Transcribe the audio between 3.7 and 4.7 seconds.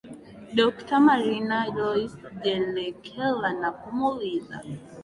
kumuuliza